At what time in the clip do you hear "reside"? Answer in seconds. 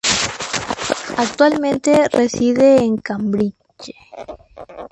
2.09-2.79